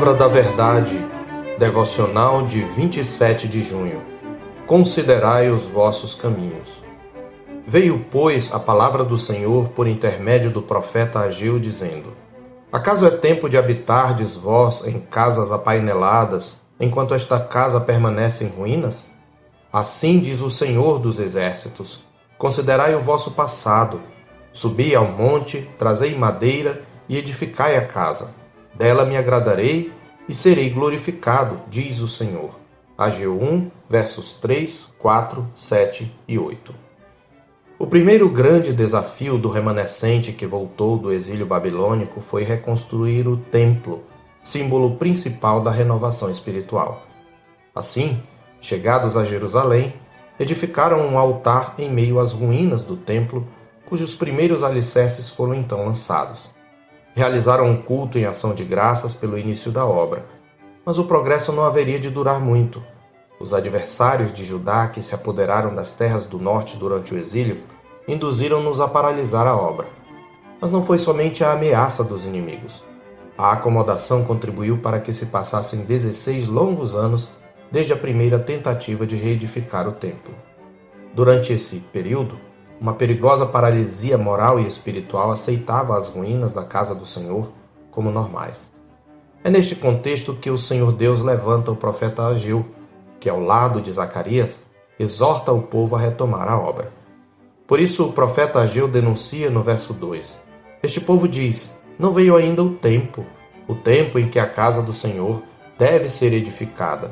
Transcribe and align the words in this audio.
Palavra 0.00 0.18
da 0.18 0.28
Verdade, 0.28 0.98
devocional 1.58 2.46
de 2.46 2.62
27 2.62 3.46
de 3.46 3.62
junho. 3.62 4.00
Considerai 4.66 5.50
os 5.50 5.64
vossos 5.66 6.14
caminhos. 6.14 6.82
Veio, 7.66 8.06
pois, 8.10 8.50
a 8.50 8.58
palavra 8.58 9.04
do 9.04 9.18
Senhor 9.18 9.68
por 9.68 9.86
intermédio 9.86 10.50
do 10.50 10.62
profeta 10.62 11.18
Ageu, 11.18 11.58
dizendo: 11.58 12.14
Acaso 12.72 13.06
é 13.06 13.10
tempo 13.10 13.46
de 13.46 13.58
habitardes 13.58 14.34
vós 14.34 14.82
em 14.86 15.00
casas 15.00 15.52
apaineladas, 15.52 16.56
enquanto 16.80 17.14
esta 17.14 17.38
casa 17.38 17.78
permanece 17.78 18.42
em 18.42 18.48
ruínas? 18.48 19.04
Assim 19.70 20.18
diz 20.18 20.40
o 20.40 20.48
Senhor 20.48 20.98
dos 20.98 21.18
Exércitos: 21.18 22.02
Considerai 22.38 22.94
o 22.94 23.00
vosso 23.00 23.32
passado. 23.32 24.00
Subi 24.50 24.94
ao 24.94 25.04
monte, 25.04 25.68
trazei 25.78 26.16
madeira 26.16 26.84
e 27.06 27.18
edificai 27.18 27.76
a 27.76 27.84
casa 27.84 28.39
dela 28.74 29.04
me 29.04 29.16
agradarei 29.16 29.92
e 30.28 30.34
serei 30.34 30.70
glorificado, 30.70 31.60
diz 31.68 31.98
o 32.00 32.08
Senhor. 32.08 32.58
Ageu 32.96 33.40
1, 33.40 33.70
versos 33.88 34.32
3, 34.34 34.88
4, 34.98 35.46
7 35.54 36.14
e 36.28 36.38
8. 36.38 36.74
O 37.78 37.86
primeiro 37.86 38.28
grande 38.28 38.72
desafio 38.72 39.38
do 39.38 39.50
remanescente 39.50 40.32
que 40.32 40.46
voltou 40.46 40.98
do 40.98 41.12
exílio 41.12 41.46
babilônico 41.46 42.20
foi 42.20 42.44
reconstruir 42.44 43.26
o 43.26 43.38
templo, 43.38 44.04
símbolo 44.44 44.96
principal 44.96 45.62
da 45.62 45.70
renovação 45.70 46.30
espiritual. 46.30 47.06
Assim, 47.74 48.22
chegados 48.60 49.16
a 49.16 49.24
Jerusalém, 49.24 49.94
edificaram 50.38 51.00
um 51.06 51.18
altar 51.18 51.74
em 51.78 51.90
meio 51.90 52.20
às 52.20 52.32
ruínas 52.32 52.82
do 52.82 52.96
templo, 52.96 53.48
cujos 53.86 54.14
primeiros 54.14 54.62
alicerces 54.62 55.30
foram 55.30 55.54
então 55.54 55.86
lançados 55.86 56.50
realizaram 57.14 57.66
um 57.68 57.80
culto 57.80 58.18
em 58.18 58.24
ação 58.24 58.54
de 58.54 58.64
graças 58.64 59.14
pelo 59.14 59.38
início 59.38 59.70
da 59.70 59.84
obra. 59.84 60.24
Mas 60.84 60.98
o 60.98 61.04
progresso 61.04 61.52
não 61.52 61.64
haveria 61.64 61.98
de 61.98 62.10
durar 62.10 62.40
muito. 62.40 62.82
Os 63.38 63.54
adversários 63.54 64.32
de 64.32 64.44
Judá, 64.44 64.88
que 64.88 65.02
se 65.02 65.14
apoderaram 65.14 65.74
das 65.74 65.94
terras 65.94 66.26
do 66.26 66.38
norte 66.38 66.76
durante 66.76 67.14
o 67.14 67.18
exílio, 67.18 67.58
induziram-nos 68.06 68.80
a 68.80 68.88
paralisar 68.88 69.46
a 69.46 69.56
obra. 69.56 69.86
Mas 70.60 70.70
não 70.70 70.84
foi 70.84 70.98
somente 70.98 71.42
a 71.42 71.52
ameaça 71.52 72.04
dos 72.04 72.24
inimigos. 72.24 72.84
A 73.36 73.52
acomodação 73.52 74.24
contribuiu 74.24 74.78
para 74.78 75.00
que 75.00 75.12
se 75.12 75.26
passassem 75.26 75.80
16 75.80 76.46
longos 76.46 76.94
anos 76.94 77.30
desde 77.72 77.92
a 77.92 77.96
primeira 77.96 78.38
tentativa 78.38 79.06
de 79.06 79.16
reedificar 79.16 79.88
o 79.88 79.92
templo. 79.92 80.34
Durante 81.14 81.52
esse 81.52 81.76
período, 81.76 82.38
uma 82.80 82.94
perigosa 82.94 83.44
paralisia 83.44 84.16
moral 84.16 84.58
e 84.58 84.66
espiritual 84.66 85.30
aceitava 85.30 85.98
as 85.98 86.06
ruínas 86.06 86.54
da 86.54 86.64
casa 86.64 86.94
do 86.94 87.04
Senhor 87.04 87.52
como 87.90 88.10
normais. 88.10 88.70
É 89.44 89.50
neste 89.50 89.74
contexto 89.76 90.34
que 90.34 90.50
o 90.50 90.56
Senhor 90.56 90.92
Deus 90.92 91.20
levanta 91.20 91.70
o 91.70 91.76
profeta 91.76 92.26
Ageu, 92.26 92.64
que 93.18 93.28
ao 93.28 93.38
lado 93.38 93.82
de 93.82 93.92
Zacarias 93.92 94.62
exorta 94.98 95.52
o 95.52 95.60
povo 95.60 95.94
a 95.94 95.98
retomar 95.98 96.48
a 96.48 96.58
obra. 96.58 96.90
Por 97.66 97.78
isso 97.78 98.06
o 98.06 98.12
profeta 98.12 98.60
Ageu 98.60 98.88
denuncia 98.88 99.50
no 99.50 99.62
verso 99.62 99.92
2: 99.92 100.38
Este 100.82 101.00
povo 101.00 101.28
diz: 101.28 101.70
Não 101.98 102.12
veio 102.12 102.34
ainda 102.34 102.62
o 102.62 102.70
tempo, 102.70 103.26
o 103.68 103.74
tempo 103.74 104.18
em 104.18 104.28
que 104.28 104.38
a 104.38 104.48
casa 104.48 104.80
do 104.80 104.94
Senhor 104.94 105.42
deve 105.78 106.08
ser 106.08 106.32
edificada. 106.32 107.10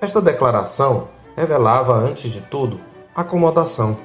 Esta 0.00 0.20
declaração 0.20 1.08
revelava, 1.34 1.94
antes 1.94 2.30
de 2.30 2.40
tudo, 2.42 2.78
acomodação 3.14 3.96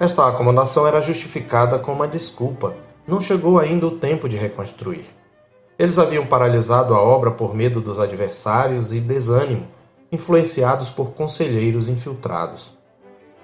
esta 0.00 0.26
acomodação 0.26 0.86
era 0.86 0.98
justificada 0.98 1.78
com 1.78 1.92
uma 1.92 2.08
desculpa. 2.08 2.74
Não 3.06 3.20
chegou 3.20 3.58
ainda 3.58 3.86
o 3.86 3.98
tempo 3.98 4.30
de 4.30 4.36
reconstruir. 4.38 5.04
Eles 5.78 5.98
haviam 5.98 6.24
paralisado 6.24 6.94
a 6.94 7.02
obra 7.02 7.30
por 7.30 7.54
medo 7.54 7.82
dos 7.82 8.00
adversários 8.00 8.94
e 8.94 8.98
desânimo, 8.98 9.66
influenciados 10.10 10.88
por 10.88 11.10
conselheiros 11.10 11.86
infiltrados. 11.86 12.74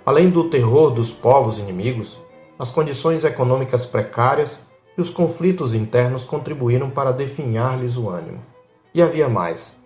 Além 0.04 0.30
do 0.30 0.48
terror 0.48 0.92
dos 0.92 1.12
povos 1.12 1.58
inimigos, 1.58 2.19
as 2.59 2.70
condições 2.70 3.22
econômicas 3.22 3.84
precárias 3.84 4.59
e 4.97 5.00
os 5.03 5.10
conflitos 5.10 5.75
internos 5.75 6.25
contribuíram 6.25 6.88
para 6.88 7.12
definhar-lhes 7.12 7.98
o 7.98 8.09
ânimo. 8.09 8.41
E 8.94 9.03
havia 9.03 9.28
mais. 9.28 9.76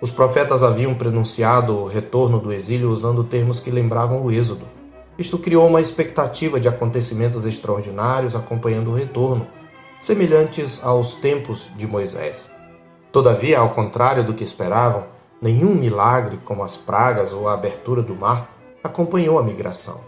Os 0.00 0.12
profetas 0.12 0.62
haviam 0.62 0.94
pronunciado 0.94 1.76
o 1.76 1.88
retorno 1.88 2.38
do 2.38 2.52
exílio 2.52 2.88
usando 2.88 3.24
termos 3.24 3.58
que 3.58 3.68
lembravam 3.68 4.22
o 4.22 4.30
Êxodo 4.30 4.78
isto 5.20 5.36
criou 5.36 5.66
uma 5.66 5.82
expectativa 5.82 6.58
de 6.58 6.66
acontecimentos 6.66 7.44
extraordinários 7.44 8.34
acompanhando 8.34 8.90
o 8.90 8.94
retorno, 8.94 9.46
semelhantes 10.00 10.80
aos 10.82 11.14
tempos 11.16 11.70
de 11.76 11.86
Moisés. 11.86 12.50
Todavia, 13.12 13.58
ao 13.58 13.68
contrário 13.68 14.24
do 14.24 14.32
que 14.32 14.42
esperavam, 14.42 15.04
nenhum 15.42 15.74
milagre, 15.74 16.38
como 16.42 16.62
as 16.62 16.74
pragas 16.74 17.34
ou 17.34 17.48
a 17.48 17.52
abertura 17.52 18.00
do 18.00 18.14
mar, 18.14 18.48
acompanhou 18.82 19.38
a 19.38 19.42
migração. 19.42 20.00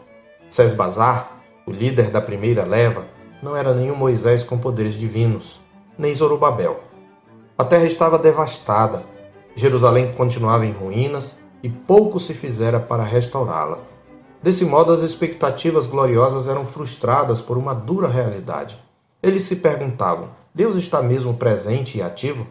Sesbazar, 0.49 1.31
o 1.67 1.71
líder 1.71 2.11
da 2.11 2.23
primeira 2.23 2.65
leva, 2.65 3.05
não 3.43 3.55
era 3.55 3.75
nenhum 3.75 3.95
Moisés 3.95 4.43
com 4.43 4.57
poderes 4.57 4.95
divinos, 4.95 5.61
nem 5.99 6.15
Zorobabel. 6.15 6.81
A 7.59 7.65
terra 7.65 7.85
estava 7.85 8.19
devastada, 8.19 9.03
Jerusalém 9.55 10.15
continuava 10.15 10.65
em 10.65 10.73
ruínas 10.73 11.35
e 11.63 11.69
pouco 11.69 12.19
se 12.19 12.33
fizera 12.33 12.81
para 12.81 13.03
restaurá-la. 13.03 13.92
Desse 14.43 14.65
modo, 14.65 14.93
as 14.93 15.01
expectativas 15.03 15.87
gloriosas 15.87 16.49
eram 16.49 16.67
frustradas 16.67 17.41
por 17.41 17.57
uma 17.57 17.75
dura 17.75 18.09
realidade. 18.09 18.77
Eles 19.23 19.45
se 19.45 19.57
perguntavam: 19.57 20.31
Deus 20.53 20.75
está 20.75 21.01
mesmo 21.01 21.35
presente 21.35 21.99
e 21.99 22.03
ativo? 22.03 22.47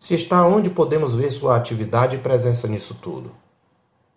Se 0.00 0.14
está, 0.14 0.46
onde 0.46 0.70
podemos 0.70 1.14
ver 1.14 1.30
sua 1.30 1.56
atividade 1.56 2.16
e 2.16 2.18
presença 2.18 2.66
nisso 2.66 2.94
tudo? 2.94 3.30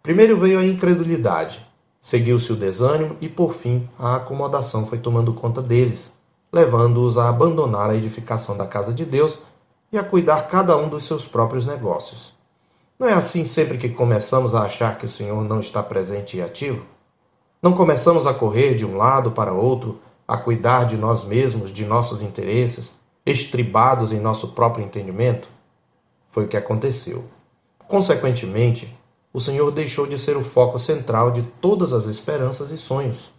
Primeiro 0.01 0.37
veio 0.37 0.57
a 0.57 0.65
incredulidade, 0.65 1.65
seguiu-se 2.01 2.51
o 2.53 2.55
desânimo 2.55 3.17
e, 3.19 3.27
por 3.27 3.53
fim, 3.53 3.89
a 3.99 4.15
acomodação 4.15 4.85
foi 4.85 4.97
tomando 4.97 5.33
conta 5.33 5.61
deles, 5.61 6.13
levando-os 6.51 7.17
a 7.17 7.27
abandonar 7.27 7.89
a 7.89 7.95
edificação 7.95 8.55
da 8.55 8.65
casa 8.65 8.93
de 8.93 9.03
Deus 9.03 9.37
e 9.91 9.97
a 9.97 10.03
cuidar 10.03 10.47
cada 10.47 10.77
um 10.77 10.87
dos 10.87 11.05
seus 11.05 11.27
próprios 11.27 11.65
negócios. 11.65 12.33
Não 12.97 13.07
é 13.07 13.13
assim 13.13 13.43
sempre 13.43 13.77
que 13.77 13.89
começamos 13.89 14.55
a 14.55 14.61
achar 14.61 14.97
que 14.97 15.05
o 15.05 15.09
Senhor 15.09 15.43
não 15.43 15.59
está 15.59 15.83
presente 15.83 16.37
e 16.37 16.41
ativo? 16.41 16.96
Não 17.61 17.73
começamos 17.73 18.27
a 18.27 18.33
correr 18.33 18.75
de 18.75 18.85
um 18.85 18.95
lado 18.95 19.31
para 19.31 19.51
outro, 19.51 19.99
a 20.27 20.37
cuidar 20.37 20.85
de 20.85 20.95
nós 20.95 21.23
mesmos, 21.23 21.71
de 21.71 21.85
nossos 21.85 22.21
interesses, 22.21 22.93
estribados 23.25 24.11
em 24.11 24.19
nosso 24.19 24.49
próprio 24.49 24.85
entendimento? 24.85 25.49
Foi 26.29 26.45
o 26.45 26.47
que 26.47 26.55
aconteceu. 26.55 27.25
Consequentemente, 27.87 28.95
o 29.33 29.41
Senhor 29.41 29.71
deixou 29.71 30.05
de 30.05 30.19
ser 30.19 30.37
o 30.37 30.43
foco 30.43 30.77
central 30.77 31.31
de 31.31 31.41
todas 31.59 31.93
as 31.93 32.05
esperanças 32.05 32.69
e 32.69 32.77
sonhos. 32.77 33.31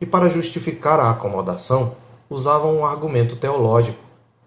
E 0.00 0.06
para 0.06 0.28
justificar 0.28 1.00
a 1.00 1.10
acomodação, 1.10 1.96
usavam 2.30 2.76
um 2.76 2.86
argumento 2.86 3.34
teológico. 3.34 3.98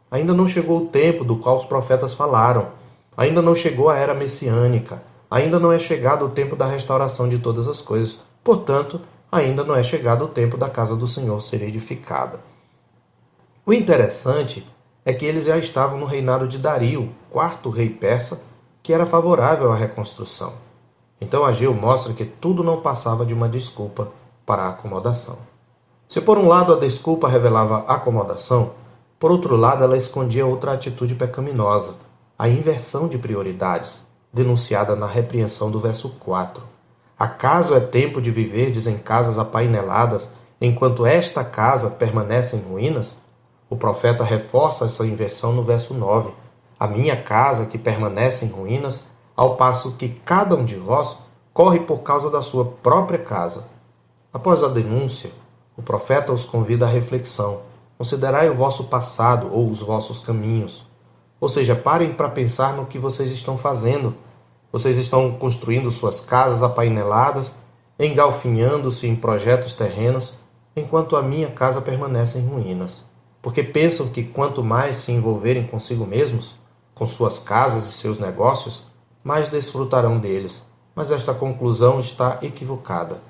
Ainda 0.10 0.34
não 0.34 0.48
chegou 0.48 0.78
o 0.84 0.88
tempo 0.88 1.26
do 1.26 1.36
qual 1.36 1.58
os 1.58 1.66
profetas 1.66 2.14
falaram. 2.14 2.70
Ainda 3.18 3.42
não 3.42 3.54
chegou 3.54 3.90
a 3.90 3.98
era 3.98 4.14
messiânica. 4.14 5.04
Ainda 5.30 5.60
não 5.60 5.72
é 5.72 5.80
chegado 5.80 6.26
o 6.26 6.30
tempo 6.30 6.56
da 6.56 6.68
restauração 6.68 7.28
de 7.28 7.38
todas 7.38 7.68
as 7.68 7.82
coisas. 7.82 8.29
Portanto, 8.50 9.00
ainda 9.32 9.64
não 9.64 9.76
é 9.76 9.84
chegado 9.84 10.26
o 10.26 10.28
tempo 10.28 10.58
da 10.58 10.68
casa 10.68 10.96
do 10.96 11.08
Senhor 11.08 11.40
ser 11.40 11.62
edificada. 11.62 12.40
O 13.64 13.72
interessante 13.72 14.68
é 15.06 15.14
que 15.14 15.24
eles 15.24 15.46
já 15.46 15.56
estavam 15.56 16.00
no 16.00 16.08
reinado 16.08 16.48
de 16.48 16.58
Dario, 16.58 17.12
quarto 17.30 17.70
rei 17.70 17.92
persa, 17.92 18.42
que 18.82 18.92
era 18.92 19.06
favorável 19.06 19.72
à 19.72 19.76
reconstrução. 19.76 20.54
Então 21.22 21.46
Ageu 21.46 21.76
mostra 21.76 22.12
que 22.12 22.26
tudo 22.26 22.64
não 22.64 22.82
passava 22.82 23.24
de 23.24 23.36
uma 23.36 23.48
desculpa 23.48 24.12
para 24.48 24.64
a 24.64 24.70
acomodação. 24.70 25.38
Se 26.10 26.20
por 26.20 26.40
um 26.40 26.48
lado 26.48 26.74
a 26.74 26.80
desculpa 26.80 27.30
revelava 27.30 27.86
acomodação, 27.88 28.72
por 29.20 29.30
outro 29.30 29.56
lado 29.56 29.84
ela 29.84 29.96
escondia 29.96 30.48
outra 30.48 30.74
atitude 30.74 31.14
pecaminosa, 31.14 31.98
a 32.36 32.50
inversão 32.50 33.08
de 33.08 33.20
prioridades, 33.20 34.04
denunciada 34.34 34.96
na 34.96 35.06
repreensão 35.06 35.70
do 35.70 35.80
verso 35.80 36.10
4. 36.20 36.79
Acaso 37.20 37.76
é 37.76 37.82
tempo 37.82 38.22
de 38.22 38.32
viverdes 38.32 38.88
em 38.88 38.98
casas 38.98 39.38
apaineladas, 39.38 40.30
enquanto 40.62 41.06
esta 41.06 41.44
casa 41.44 41.90
permanece 41.90 42.56
em 42.56 42.62
ruínas? 42.62 43.14
O 43.70 43.76
profeta 43.76 44.24
reforça 44.24 44.86
essa 44.86 45.06
inversão 45.06 45.52
no 45.52 45.62
verso 45.62 45.94
9. 45.94 46.32
A 46.80 46.88
minha 46.88 47.22
casa 47.22 47.66
que 47.66 47.78
permanece 47.78 48.46
em 48.46 48.48
ruínas, 48.48 49.04
ao 49.36 49.58
passo 49.58 49.98
que 49.98 50.08
cada 50.24 50.56
um 50.56 50.64
de 50.64 50.78
vós 50.78 51.18
corre 51.54 51.82
por 51.82 52.04
causa 52.04 52.32
da 52.32 52.42
sua 52.42 52.64
própria 52.64 53.20
casa. 53.20 53.66
Após 54.32 54.64
a 54.64 54.70
denúncia, 54.70 55.32
o 55.76 55.82
profeta 55.82 56.32
os 56.32 56.46
convida 56.46 56.86
à 56.86 56.90
reflexão. 56.90 57.64
Considerai 57.98 58.50
o 58.50 58.56
vosso 58.56 58.86
passado 58.86 59.50
ou 59.52 59.70
os 59.70 59.82
vossos 59.82 60.20
caminhos. 60.20 60.88
Ou 61.42 61.50
seja, 61.50 61.76
parem 61.76 62.14
para 62.14 62.30
pensar 62.30 62.74
no 62.74 62.86
que 62.86 62.98
vocês 62.98 63.30
estão 63.30 63.58
fazendo 63.58 64.16
vocês 64.72 64.98
estão 64.98 65.32
construindo 65.32 65.90
suas 65.90 66.22
casas 66.22 66.62
apaineladas, 66.62 67.54
engalfinhando-se 68.00 69.08
em 69.08 69.16
projetos 69.16 69.74
terrenos, 69.74 70.34
enquanto 70.76 71.16
a 71.16 71.22
minha 71.22 71.48
casa 71.48 71.82
permanece 71.82 72.38
em 72.38 72.46
ruínas. 72.46 73.04
Porque 73.42 73.64
pensam 73.64 74.08
que 74.10 74.24
quanto 74.24 74.64
mais 74.64 74.98
se 74.98 75.12
envolverem 75.12 75.66
consigo 75.66 76.06
mesmos, 76.06 76.56
com 76.94 77.08
suas 77.08 77.40
casas 77.40 77.90
e 77.90 77.94
seus 77.94 78.20
negócios, 78.20 78.84
mais 79.24 79.48
desfrutarão 79.48 80.20
deles. 80.20 80.64
Mas 80.96 81.12
esta 81.12 81.34
conclusão 81.34 82.00
está 82.00 82.40
equivocada. 82.42 83.22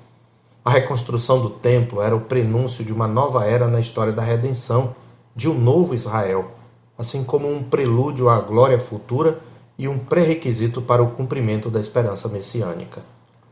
A 0.64 0.70
reconstrução 0.70 1.40
do 1.40 1.50
templo 1.50 2.02
era 2.02 2.14
o 2.14 2.20
prenúncio 2.20 2.84
de 2.84 2.92
uma 2.92 3.08
nova 3.08 3.46
era 3.46 3.66
na 3.66 3.80
história 3.80 4.12
da 4.12 4.22
redenção, 4.22 4.94
de 5.34 5.48
um 5.48 5.54
novo 5.54 5.94
Israel, 5.94 6.50
assim 6.98 7.24
como 7.24 7.50
um 7.50 7.62
prelúdio 7.62 8.28
à 8.28 8.38
glória 8.40 8.78
futura 8.78 9.40
e 9.80 9.88
um 9.88 9.98
pré-requisito 9.98 10.82
para 10.82 11.02
o 11.02 11.12
cumprimento 11.12 11.70
da 11.70 11.80
esperança 11.80 12.28
messiânica. 12.28 13.02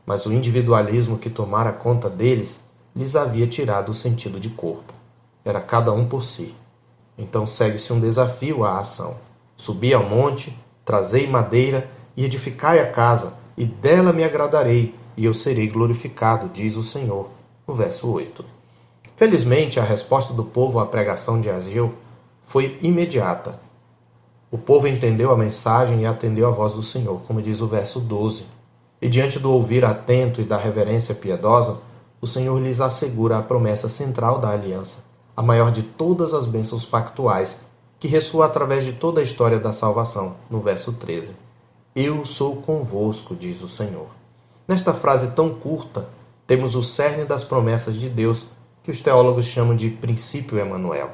Mas 0.04 0.26
o 0.26 0.32
individualismo 0.32 1.16
que 1.16 1.30
tomara 1.30 1.72
conta 1.72 2.10
deles 2.10 2.62
lhes 2.94 3.16
havia 3.16 3.46
tirado 3.46 3.88
o 3.88 3.94
sentido 3.94 4.38
de 4.38 4.50
corpo. 4.50 4.92
Era 5.42 5.58
cada 5.58 5.90
um 5.90 6.06
por 6.06 6.22
si. 6.22 6.54
Então 7.16 7.46
segue-se 7.46 7.90
um 7.94 7.98
desafio 7.98 8.62
à 8.62 8.78
ação. 8.78 9.16
Subi 9.56 9.94
ao 9.94 10.06
monte, 10.06 10.54
trazei 10.84 11.26
madeira 11.26 11.88
e 12.14 12.26
edificai 12.26 12.78
a 12.78 12.90
casa, 12.90 13.32
e 13.56 13.64
dela 13.64 14.12
me 14.12 14.22
agradarei, 14.22 14.94
e 15.16 15.24
eu 15.24 15.32
serei 15.32 15.66
glorificado, 15.66 16.50
diz 16.50 16.76
o 16.76 16.82
Senhor. 16.82 17.30
O 17.66 17.72
verso 17.72 18.06
8. 18.06 18.44
Felizmente, 19.16 19.80
a 19.80 19.82
resposta 19.82 20.34
do 20.34 20.44
povo 20.44 20.78
à 20.78 20.84
pregação 20.84 21.40
de 21.40 21.48
Ageu 21.48 21.94
foi 22.46 22.78
imediata. 22.82 23.66
O 24.50 24.56
povo 24.56 24.88
entendeu 24.88 25.30
a 25.30 25.36
mensagem 25.36 26.00
e 26.00 26.06
atendeu 26.06 26.48
à 26.48 26.50
voz 26.50 26.72
do 26.72 26.82
Senhor, 26.82 27.20
como 27.26 27.42
diz 27.42 27.60
o 27.60 27.66
verso 27.66 28.00
12. 28.00 28.46
E 29.00 29.06
diante 29.06 29.38
do 29.38 29.52
ouvir 29.52 29.84
atento 29.84 30.40
e 30.40 30.44
da 30.44 30.56
reverência 30.56 31.14
piedosa, 31.14 31.78
o 32.18 32.26
Senhor 32.26 32.58
lhes 32.58 32.80
assegura 32.80 33.36
a 33.36 33.42
promessa 33.42 33.90
central 33.90 34.38
da 34.38 34.48
aliança, 34.48 34.98
a 35.36 35.42
maior 35.42 35.70
de 35.70 35.82
todas 35.82 36.32
as 36.32 36.46
bênçãos 36.46 36.86
pactuais, 36.86 37.60
que 38.00 38.08
ressoa 38.08 38.46
através 38.46 38.84
de 38.84 38.92
toda 38.94 39.20
a 39.20 39.22
história 39.22 39.58
da 39.58 39.72
salvação, 39.72 40.36
no 40.48 40.60
verso 40.60 40.94
13. 40.94 41.34
Eu 41.94 42.24
sou 42.24 42.56
convosco, 42.56 43.36
diz 43.36 43.60
o 43.60 43.68
Senhor. 43.68 44.06
Nesta 44.66 44.94
frase 44.94 45.32
tão 45.32 45.54
curta, 45.54 46.08
temos 46.46 46.74
o 46.74 46.82
cerne 46.82 47.26
das 47.26 47.44
promessas 47.44 47.96
de 47.96 48.08
Deus, 48.08 48.46
que 48.82 48.90
os 48.90 49.00
teólogos 49.00 49.44
chamam 49.44 49.76
de 49.76 49.90
princípio 49.90 50.58
Emanuel. 50.58 51.10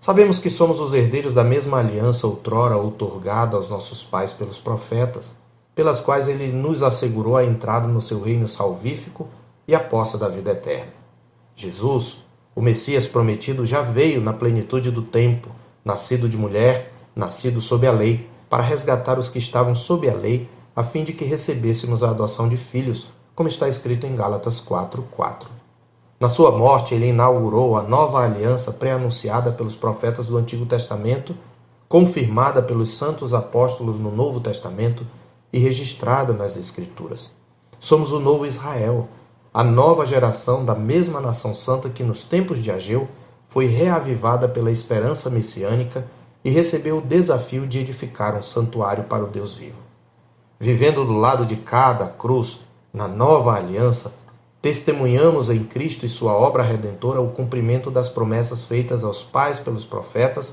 Sabemos 0.00 0.38
que 0.38 0.50
somos 0.50 0.78
os 0.78 0.92
herdeiros 0.92 1.34
da 1.34 1.42
mesma 1.42 1.78
aliança 1.78 2.26
outrora 2.26 2.76
outorgada 2.76 3.56
aos 3.56 3.68
nossos 3.68 4.02
pais 4.02 4.32
pelos 4.32 4.58
profetas, 4.58 5.34
pelas 5.74 6.00
quais 6.00 6.28
ele 6.28 6.52
nos 6.52 6.82
assegurou 6.82 7.36
a 7.36 7.44
entrada 7.44 7.88
no 7.88 8.00
seu 8.00 8.22
reino 8.22 8.46
salvífico 8.46 9.28
e 9.66 9.74
a 9.74 9.80
posse 9.80 10.16
da 10.16 10.28
vida 10.28 10.52
eterna. 10.52 10.92
Jesus, 11.54 12.18
o 12.54 12.62
Messias 12.62 13.06
prometido, 13.06 13.66
já 13.66 13.82
veio 13.82 14.20
na 14.20 14.32
plenitude 14.32 14.90
do 14.90 15.02
tempo, 15.02 15.50
nascido 15.84 16.28
de 16.28 16.36
mulher, 16.36 16.92
nascido 17.14 17.60
sob 17.60 17.86
a 17.86 17.92
lei, 17.92 18.28
para 18.48 18.62
resgatar 18.62 19.18
os 19.18 19.28
que 19.28 19.38
estavam 19.38 19.74
sob 19.74 20.08
a 20.08 20.14
lei, 20.14 20.48
a 20.74 20.84
fim 20.84 21.02
de 21.02 21.12
que 21.12 21.24
recebêssemos 21.24 22.02
a 22.02 22.10
adoção 22.10 22.48
de 22.48 22.56
filhos, 22.56 23.06
como 23.34 23.48
está 23.48 23.68
escrito 23.68 24.06
em 24.06 24.14
Gálatas 24.14 24.60
4:4. 24.60 25.48
Na 26.18 26.30
sua 26.30 26.50
morte, 26.50 26.94
ele 26.94 27.08
inaugurou 27.08 27.76
a 27.76 27.82
nova 27.82 28.24
aliança 28.24 28.72
pré-anunciada 28.72 29.52
pelos 29.52 29.76
profetas 29.76 30.26
do 30.26 30.38
Antigo 30.38 30.64
Testamento, 30.64 31.34
confirmada 31.88 32.62
pelos 32.62 32.96
santos 32.96 33.34
apóstolos 33.34 33.98
no 33.98 34.10
Novo 34.10 34.40
Testamento 34.40 35.06
e 35.52 35.58
registrada 35.58 36.32
nas 36.32 36.56
Escrituras. 36.56 37.30
Somos 37.78 38.12
o 38.12 38.18
novo 38.18 38.46
Israel, 38.46 39.08
a 39.52 39.62
nova 39.62 40.06
geração 40.06 40.64
da 40.64 40.74
mesma 40.74 41.20
nação 41.20 41.54
santa 41.54 41.90
que 41.90 42.02
nos 42.02 42.24
tempos 42.24 42.62
de 42.62 42.70
Ageu 42.70 43.08
foi 43.48 43.66
reavivada 43.66 44.48
pela 44.48 44.70
esperança 44.70 45.30
messiânica 45.30 46.06
e 46.42 46.50
recebeu 46.50 46.98
o 46.98 47.02
desafio 47.02 47.66
de 47.66 47.78
edificar 47.78 48.36
um 48.36 48.42
santuário 48.42 49.04
para 49.04 49.24
o 49.24 49.28
Deus 49.28 49.54
vivo. 49.54 49.78
Vivendo 50.58 51.04
do 51.04 51.12
lado 51.12 51.44
de 51.44 51.56
cada 51.56 52.06
cruz, 52.06 52.60
na 52.92 53.06
nova 53.06 53.54
aliança, 53.54 54.12
testemunhamos 54.66 55.48
em 55.48 55.62
Cristo 55.62 56.04
e 56.04 56.08
sua 56.08 56.32
obra 56.32 56.60
redentora 56.60 57.20
o 57.20 57.30
cumprimento 57.30 57.88
das 57.88 58.08
promessas 58.08 58.64
feitas 58.64 59.04
aos 59.04 59.22
pais 59.22 59.60
pelos 59.60 59.84
profetas 59.84 60.52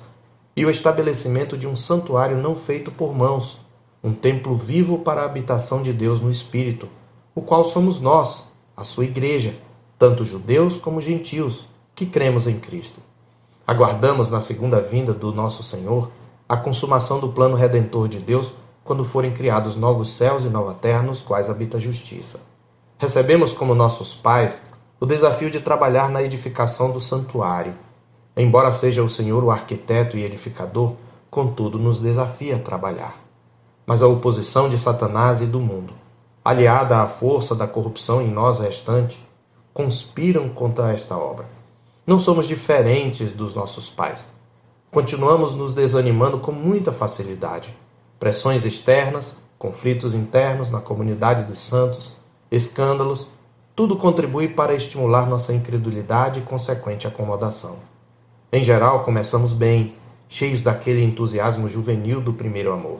e 0.55 0.63
o 0.63 0.69
estabelecimento 0.69 1.57
de 1.57 1.67
um 1.67 1.75
santuário 1.75 2.37
não 2.37 2.55
feito 2.55 2.91
por 2.91 3.11
mãos, 3.11 3.57
um 4.03 4.13
templo 4.13 4.55
vivo 4.55 4.99
para 4.99 5.21
a 5.21 5.25
habitação 5.25 5.81
de 5.81 5.91
Deus 5.91 6.21
no 6.21 6.29
Espírito, 6.29 6.87
o 7.33 7.41
qual 7.41 7.65
somos 7.65 7.99
nós, 7.99 8.47
a 8.77 8.83
sua 8.83 9.05
igreja, 9.05 9.55
tanto 9.97 10.23
judeus 10.23 10.77
como 10.77 11.01
gentios, 11.01 11.65
que 11.95 12.05
cremos 12.05 12.45
em 12.45 12.59
Cristo. 12.59 12.99
Aguardamos 13.65 14.29
na 14.29 14.41
segunda 14.41 14.79
vinda 14.79 15.11
do 15.11 15.33
nosso 15.33 15.63
Senhor 15.63 16.11
a 16.47 16.55
consumação 16.55 17.19
do 17.19 17.29
plano 17.29 17.55
redentor 17.55 18.07
de 18.07 18.19
Deus 18.19 18.53
quando 18.83 19.03
forem 19.03 19.33
criados 19.33 19.75
novos 19.75 20.11
céus 20.11 20.43
e 20.43 20.49
nova 20.49 20.75
terra 20.75 21.01
nos 21.01 21.19
quais 21.19 21.49
habita 21.49 21.77
a 21.77 21.79
justiça. 21.79 22.52
Recebemos 23.03 23.51
como 23.51 23.75
nossos 23.75 24.15
pais 24.15 24.61
o 24.97 25.05
desafio 25.05 25.49
de 25.49 25.59
trabalhar 25.59 26.09
na 26.09 26.23
edificação 26.23 26.89
do 26.89 27.01
santuário. 27.01 27.73
Embora 28.33 28.71
seja 28.71 29.03
o 29.03 29.09
Senhor 29.09 29.43
o 29.43 29.51
arquiteto 29.51 30.15
e 30.15 30.23
edificador, 30.23 30.93
contudo 31.29 31.77
nos 31.77 31.99
desafia 31.99 32.55
a 32.55 32.59
trabalhar. 32.59 33.19
Mas 33.85 34.01
a 34.01 34.07
oposição 34.07 34.69
de 34.69 34.77
Satanás 34.77 35.41
e 35.41 35.45
do 35.45 35.59
mundo 35.59 35.93
aliada 36.45 37.01
à 37.01 37.07
força 37.07 37.53
da 37.53 37.67
corrupção 37.67 38.21
em 38.21 38.31
nós 38.31 38.59
restante, 38.59 39.19
conspiram 39.73 40.47
contra 40.47 40.93
esta 40.93 41.17
obra. 41.17 41.45
Não 42.07 42.21
somos 42.21 42.47
diferentes 42.47 43.33
dos 43.33 43.53
nossos 43.53 43.89
pais. 43.89 44.31
Continuamos 44.89 45.53
nos 45.53 45.73
desanimando 45.73 46.39
com 46.39 46.53
muita 46.53 46.93
facilidade. 46.93 47.75
Pressões 48.17 48.63
externas, 48.63 49.35
conflitos 49.59 50.15
internos 50.15 50.71
na 50.71 50.79
comunidade 50.79 51.43
dos 51.43 51.59
santos, 51.59 52.22
escândalos, 52.55 53.27
tudo 53.75 53.97
contribui 53.97 54.47
para 54.47 54.75
estimular 54.75 55.27
nossa 55.27 55.51
incredulidade 55.51 56.39
e 56.39 56.43
consequente 56.43 57.07
acomodação. 57.07 57.77
Em 58.51 58.63
geral, 58.63 59.01
começamos 59.01 59.51
bem, 59.51 59.95
cheios 60.29 60.61
daquele 60.61 61.03
entusiasmo 61.03 61.67
juvenil 61.67 62.21
do 62.21 62.31
primeiro 62.31 62.71
amor. 62.71 62.99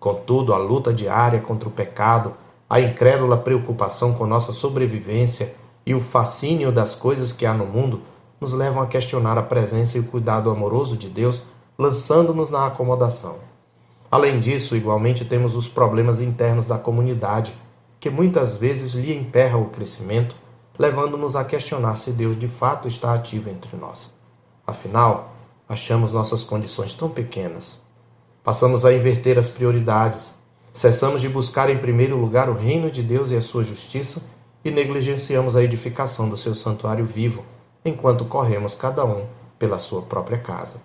Contudo, 0.00 0.52
a 0.52 0.58
luta 0.58 0.92
diária 0.92 1.40
contra 1.40 1.68
o 1.68 1.72
pecado, 1.72 2.34
a 2.68 2.80
incrédula 2.80 3.36
preocupação 3.36 4.12
com 4.14 4.26
nossa 4.26 4.52
sobrevivência 4.52 5.54
e 5.86 5.94
o 5.94 6.00
fascínio 6.00 6.72
das 6.72 6.96
coisas 6.96 7.32
que 7.32 7.46
há 7.46 7.54
no 7.54 7.66
mundo 7.66 8.02
nos 8.40 8.52
levam 8.52 8.82
a 8.82 8.86
questionar 8.88 9.38
a 9.38 9.42
presença 9.42 9.96
e 9.96 10.00
o 10.00 10.04
cuidado 10.04 10.50
amoroso 10.50 10.96
de 10.96 11.08
Deus, 11.08 11.44
lançando-nos 11.78 12.50
na 12.50 12.66
acomodação. 12.66 13.36
Além 14.10 14.40
disso, 14.40 14.74
igualmente 14.74 15.24
temos 15.24 15.54
os 15.54 15.68
problemas 15.68 16.20
internos 16.20 16.64
da 16.64 16.78
comunidade, 16.78 17.54
que 18.00 18.10
muitas 18.10 18.56
vezes 18.56 18.92
lhe 18.92 19.14
emperram 19.14 19.62
o 19.62 19.70
crescimento, 19.70 20.36
levando-nos 20.78 21.34
a 21.36 21.44
questionar 21.44 21.96
se 21.96 22.10
Deus 22.10 22.38
de 22.38 22.48
fato 22.48 22.86
está 22.86 23.14
ativo 23.14 23.50
entre 23.50 23.76
nós. 23.76 24.10
Afinal, 24.66 25.34
achamos 25.68 26.12
nossas 26.12 26.44
condições 26.44 26.94
tão 26.94 27.08
pequenas. 27.08 27.80
Passamos 28.44 28.84
a 28.84 28.92
inverter 28.92 29.38
as 29.38 29.48
prioridades, 29.48 30.32
Cessamos 30.78 31.20
de 31.20 31.28
buscar 31.28 31.70
em 31.70 31.78
primeiro 31.78 32.16
lugar 32.16 32.48
o 32.48 32.54
reino 32.54 32.88
de 32.88 33.02
Deus 33.02 33.32
e 33.32 33.36
a 33.36 33.42
sua 33.42 33.64
justiça 33.64 34.22
e 34.64 34.70
negligenciamos 34.70 35.56
a 35.56 35.62
edificação 35.64 36.28
do 36.28 36.36
seu 36.36 36.54
santuário 36.54 37.04
vivo, 37.04 37.44
enquanto 37.84 38.24
corremos 38.24 38.76
cada 38.76 39.04
um 39.04 39.26
pela 39.58 39.80
sua 39.80 40.02
própria 40.02 40.38
casa. 40.38 40.76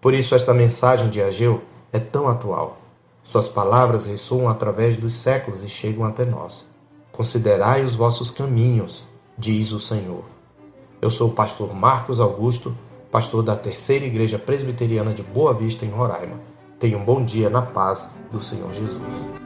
Por 0.00 0.14
isso, 0.14 0.32
esta 0.32 0.54
mensagem 0.54 1.10
de 1.10 1.20
Ageu 1.20 1.60
é 1.92 1.98
tão 1.98 2.28
atual. 2.28 2.78
Suas 3.26 3.48
palavras 3.48 4.06
ressoam 4.06 4.48
através 4.48 4.96
dos 4.96 5.14
séculos 5.14 5.64
e 5.64 5.68
chegam 5.68 6.04
até 6.04 6.24
nós. 6.24 6.64
Considerai 7.10 7.84
os 7.84 7.96
vossos 7.96 8.30
caminhos, 8.30 9.04
diz 9.36 9.72
o 9.72 9.80
Senhor. 9.80 10.24
Eu 11.02 11.10
sou 11.10 11.30
o 11.30 11.32
pastor 11.32 11.74
Marcos 11.74 12.20
Augusto, 12.20 12.74
pastor 13.10 13.42
da 13.42 13.56
Terceira 13.56 14.04
Igreja 14.04 14.38
Presbiteriana 14.38 15.12
de 15.12 15.22
Boa 15.22 15.52
Vista, 15.52 15.84
em 15.84 15.90
Roraima. 15.90 16.40
Tenha 16.78 16.96
um 16.96 17.04
bom 17.04 17.24
dia 17.24 17.50
na 17.50 17.62
paz 17.62 18.08
do 18.30 18.40
Senhor 18.40 18.72
Jesus. 18.72 19.45